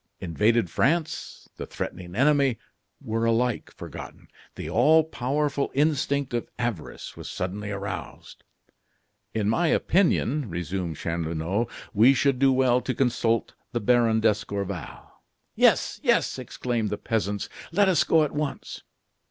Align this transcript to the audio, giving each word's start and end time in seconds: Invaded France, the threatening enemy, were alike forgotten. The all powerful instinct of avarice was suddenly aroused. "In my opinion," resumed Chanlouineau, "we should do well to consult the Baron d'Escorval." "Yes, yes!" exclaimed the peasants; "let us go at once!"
Invaded 0.19 0.67
France, 0.67 1.47
the 1.57 1.67
threatening 1.67 2.15
enemy, 2.15 2.57
were 3.01 3.23
alike 3.23 3.69
forgotten. 3.71 4.29
The 4.55 4.67
all 4.67 5.03
powerful 5.03 5.69
instinct 5.75 6.33
of 6.33 6.49
avarice 6.57 7.15
was 7.15 7.29
suddenly 7.29 7.69
aroused. 7.69 8.43
"In 9.35 9.47
my 9.47 9.67
opinion," 9.67 10.49
resumed 10.49 10.97
Chanlouineau, 10.97 11.67
"we 11.93 12.15
should 12.15 12.39
do 12.39 12.51
well 12.51 12.81
to 12.81 12.95
consult 12.95 13.53
the 13.73 13.79
Baron 13.79 14.21
d'Escorval." 14.21 15.21
"Yes, 15.53 15.99
yes!" 16.01 16.39
exclaimed 16.39 16.89
the 16.89 16.97
peasants; 16.97 17.47
"let 17.71 17.87
us 17.87 18.03
go 18.03 18.23
at 18.23 18.31
once!" 18.31 18.81